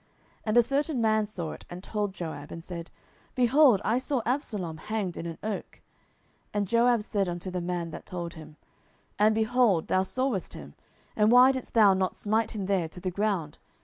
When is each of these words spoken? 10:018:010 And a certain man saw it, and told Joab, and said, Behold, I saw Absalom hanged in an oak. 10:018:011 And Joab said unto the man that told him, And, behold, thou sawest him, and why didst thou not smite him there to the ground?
10:018:010 0.01 0.09
And 0.47 0.57
a 0.57 0.63
certain 0.63 0.99
man 1.01 1.27
saw 1.27 1.51
it, 1.51 1.65
and 1.69 1.83
told 1.83 2.15
Joab, 2.15 2.51
and 2.51 2.63
said, 2.63 2.89
Behold, 3.35 3.81
I 3.85 3.99
saw 3.99 4.23
Absalom 4.25 4.77
hanged 4.77 5.15
in 5.15 5.27
an 5.27 5.37
oak. 5.43 5.79
10:018:011 6.55 6.55
And 6.55 6.67
Joab 6.67 7.03
said 7.03 7.29
unto 7.29 7.51
the 7.51 7.61
man 7.61 7.91
that 7.91 8.07
told 8.07 8.33
him, 8.33 8.57
And, 9.19 9.35
behold, 9.35 9.89
thou 9.89 10.01
sawest 10.01 10.53
him, 10.55 10.73
and 11.15 11.31
why 11.31 11.51
didst 11.51 11.75
thou 11.75 11.93
not 11.93 12.15
smite 12.15 12.55
him 12.55 12.65
there 12.65 12.89
to 12.89 12.99
the 12.99 13.11
ground? 13.11 13.59